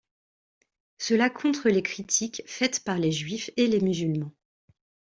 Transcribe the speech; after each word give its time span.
Cela 0.97 1.29
contre 1.29 1.69
les 1.69 1.83
critiques 1.83 2.41
faites 2.47 2.83
par 2.83 2.97
les 2.97 3.11
juifs 3.11 3.51
et 3.55 3.67
les 3.67 3.81
musulmans. 3.81 4.31